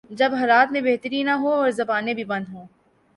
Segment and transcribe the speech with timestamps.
[0.09, 2.65] جب حالات میں بہتری نہ ہو اور زبانیں بھی بند ہوں۔